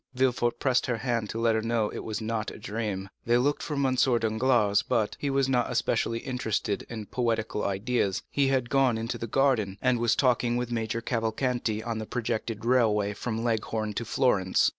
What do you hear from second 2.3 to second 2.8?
a